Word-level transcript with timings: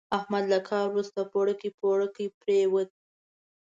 احمد 0.17 0.43
له 0.53 0.59
کار 0.69 0.87
ورسته 0.91 1.19
پړوکی 1.31 1.69
پړوکی 1.79 2.25
پرېوت. 2.41 2.89